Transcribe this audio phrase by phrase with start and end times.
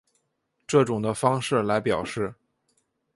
[0.65, 2.33] 这种的方式来表示。